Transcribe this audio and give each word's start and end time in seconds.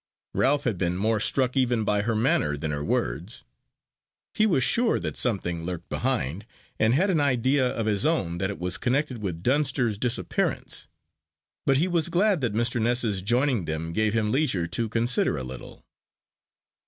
Ralph 0.33 0.63
had 0.63 0.79
been 0.79 0.97
more 0.97 1.19
struck 1.19 1.55
even 1.55 1.83
by 1.83 2.01
her 2.01 2.15
manner 2.15 2.57
than 2.57 2.71
her 2.71 2.83
words. 2.83 3.43
He 4.33 4.47
was 4.47 4.63
sure 4.63 4.99
that 4.99 5.15
something 5.15 5.63
lurked 5.63 5.89
behind, 5.89 6.47
and 6.79 6.95
had 6.95 7.11
an 7.11 7.19
idea 7.19 7.69
of 7.69 7.85
his 7.85 8.03
own 8.03 8.39
that 8.39 8.49
it 8.49 8.57
was 8.57 8.79
connected 8.79 9.19
with 9.19 9.43
Dunster's 9.43 9.99
disappearance. 9.99 10.87
But 11.67 11.77
he 11.77 11.87
was 11.87 12.09
glad 12.09 12.41
that 12.41 12.53
Mr. 12.55 12.81
Ness's 12.81 13.21
joining 13.21 13.65
them 13.65 13.93
gave 13.93 14.15
him 14.15 14.31
leisure 14.31 14.65
to 14.65 14.89
consider 14.89 15.37
a 15.37 15.43
little. 15.43 15.85